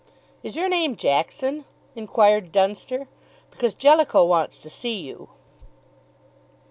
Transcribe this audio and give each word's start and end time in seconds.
"Is 0.41 0.55
your 0.55 0.67
name 0.67 0.95
Jackson?" 0.95 1.63
inquired 1.95 2.51
Dunster, 2.51 3.07
"because 3.51 3.75
Jellicoe 3.75 4.25
wants 4.25 4.59
to 4.63 4.67
see 4.71 4.99
you." 4.99 5.29